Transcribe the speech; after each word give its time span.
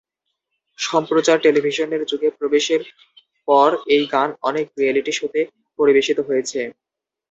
সম্প্রচার 0.79 1.37
টেলিভিশনের 1.39 2.01
যুগে 2.11 2.29
প্রবেশের 2.37 2.81
পর 3.47 3.69
এই 3.95 4.03
গান 4.13 4.29
অনেক 4.41 4.65
রিয়েলিটি 4.73 5.13
শোতে 5.13 5.41
পরিবেশিত 5.79 6.17
হয়েছে। 6.27 6.59